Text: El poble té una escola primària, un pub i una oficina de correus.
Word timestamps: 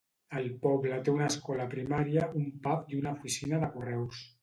El 0.37 0.45
poble 0.63 0.97
té 1.09 1.13
una 1.17 1.27
escola 1.33 1.69
primària, 1.75 2.25
un 2.43 2.51
pub 2.67 2.91
i 2.97 3.01
una 3.05 3.17
oficina 3.19 3.65
de 3.67 3.75
correus. 3.79 4.29